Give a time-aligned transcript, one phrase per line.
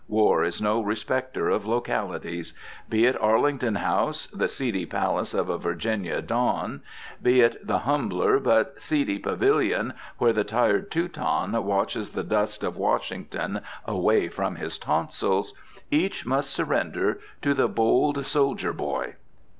[0.07, 2.53] War is no respecter of localities.
[2.89, 6.81] Be it Arlington House, the seedy palace of a Virginia Don,
[7.21, 12.77] be it the humbler, but seedy, pavilion where the tired Teuton washes the dust of
[12.77, 15.53] Washington away from his tonsils,
[15.91, 19.13] each must surrender to the bold soldier boy.